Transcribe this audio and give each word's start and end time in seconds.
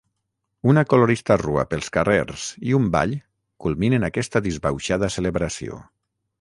Una 0.71 0.83
colorista 0.93 1.37
rua 1.41 1.65
pels 1.73 1.91
carrers 1.97 2.47
i 2.71 2.75
un 2.79 2.89
ball 2.97 3.15
culminen 3.67 4.11
aquesta 4.11 4.45
disbauxada 4.51 5.15
celebració. 5.21 5.83